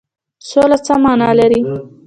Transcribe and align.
سوله 0.47 0.77
څه 0.85 0.93
معنی 1.03 1.31
لري؟ 1.39 1.61